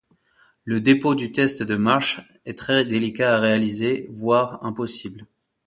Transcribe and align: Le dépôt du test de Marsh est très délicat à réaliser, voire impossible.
Le 0.63 0.81
dépôt 0.81 1.13
du 1.13 1.31
test 1.31 1.61
de 1.61 1.75
Marsh 1.75 2.21
est 2.45 2.57
très 2.57 2.85
délicat 2.85 3.35
à 3.35 3.39
réaliser, 3.39 4.07
voire 4.09 4.65
impossible. 4.65 5.27